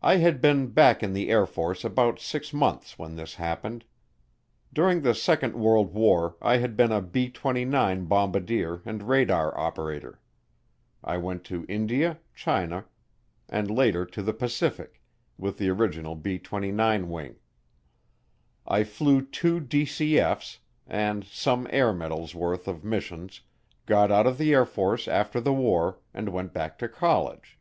I 0.00 0.16
had 0.16 0.40
been 0.40 0.68
back 0.68 1.02
in 1.02 1.12
the 1.12 1.28
Air 1.28 1.44
Force 1.44 1.84
about 1.84 2.18
six 2.18 2.54
months 2.54 2.98
when 2.98 3.14
this 3.14 3.34
happened. 3.34 3.84
During 4.72 5.02
the 5.02 5.14
second 5.14 5.52
world 5.54 5.92
war 5.92 6.34
I 6.40 6.56
had 6.56 6.78
been 6.78 6.90
a 6.90 7.02
B 7.02 7.28
29 7.28 8.06
bombardier 8.06 8.80
and 8.86 9.02
radar 9.02 9.54
operator. 9.60 10.18
I 11.02 11.18
went 11.18 11.44
to 11.44 11.66
India, 11.68 12.20
China, 12.34 12.86
and 13.46 13.70
later 13.70 14.06
to 14.06 14.22
the 14.22 14.32
Pacific, 14.32 15.02
with 15.36 15.58
the 15.58 15.68
original 15.68 16.14
B 16.14 16.38
29 16.38 17.10
wing. 17.10 17.36
I 18.66 18.82
flew 18.82 19.20
two 19.20 19.60
DCF's, 19.60 20.60
and 20.86 21.22
some 21.22 21.66
Air 21.68 21.92
Medals' 21.92 22.34
worth 22.34 22.66
of 22.66 22.82
missions, 22.82 23.42
got 23.84 24.10
out 24.10 24.26
of 24.26 24.38
the 24.38 24.54
Air 24.54 24.64
Force 24.64 25.06
after 25.06 25.38
the 25.38 25.52
war, 25.52 25.98
and 26.14 26.30
went 26.30 26.54
back 26.54 26.78
to 26.78 26.88
college. 26.88 27.58